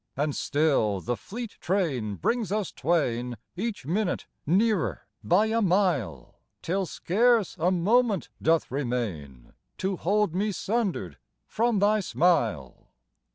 [0.17, 6.87] And still the fleet train brings us twain Each minute nearer by a mile, Till
[6.87, 12.87] scarce a moment doth remain To hold me sundered from thy smile.